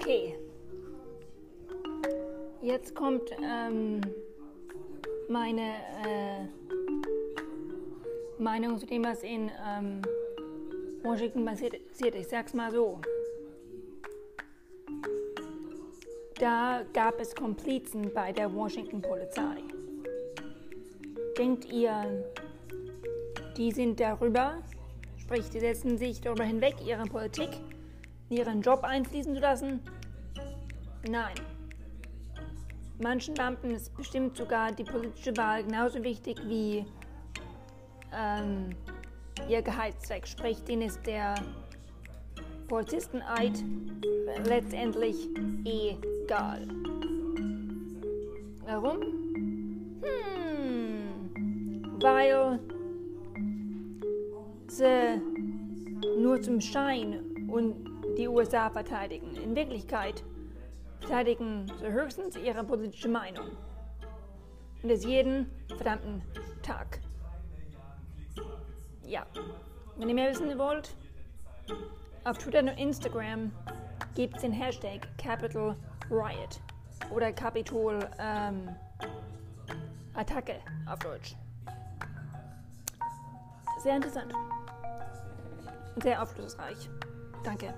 [0.00, 0.38] Okay.
[2.62, 4.00] Jetzt kommt ähm,
[5.28, 5.74] meine
[6.06, 6.46] äh,
[8.38, 10.02] Meinung zu dem, was in ähm,
[11.02, 12.14] Washington passiert ist.
[12.14, 13.00] Ich sag's mal so.
[16.38, 19.64] Da gab es Komplizen bei der Washington-Polizei.
[21.36, 22.24] Denkt ihr,
[23.56, 24.62] die sind darüber,
[25.16, 27.50] sprich, die setzen sich darüber hinweg, ihre Politik
[28.30, 29.80] ihren Job einfließen zu lassen?
[31.08, 31.34] Nein.
[33.00, 36.84] Manchen Beamten ist bestimmt sogar die politische Wahl genauso wichtig wie
[38.12, 38.70] ähm,
[39.48, 41.34] ihr Gehaltszweck, sprich, denen ist der
[42.66, 43.52] Polizisteneid
[44.44, 45.28] letztendlich
[45.64, 46.66] egal.
[48.66, 49.00] Warum?
[50.02, 52.58] Hm, weil
[54.66, 55.22] sie
[56.20, 59.34] nur zum Schein und die USA verteidigen.
[59.36, 60.22] In Wirklichkeit
[61.00, 63.46] verteidigen sie höchstens ihre politische Meinung.
[64.82, 66.22] Und das jeden verdammten
[66.62, 67.00] Tag.
[69.04, 69.26] Ja,
[69.96, 70.94] wenn ihr mehr wissen wollt,
[72.24, 73.52] auf Twitter und Instagram
[74.14, 75.74] gibt es den Hashtag Capital
[76.10, 76.60] Riot
[77.10, 78.68] oder Capitol ähm,
[80.14, 81.34] Attacke auf Deutsch.
[83.82, 84.32] Sehr interessant.
[86.02, 86.88] Sehr aufschlussreich.
[87.44, 87.74] Danke.